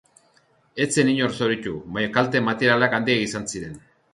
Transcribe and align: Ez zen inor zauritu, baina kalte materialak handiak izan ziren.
Ez 0.85 0.87
zen 0.95 1.11
inor 1.11 1.35
zauritu, 1.37 1.75
baina 1.99 2.11
kalte 2.17 2.43
materialak 2.49 2.99
handiak 3.01 3.25
izan 3.31 3.49
ziren. 3.55 3.79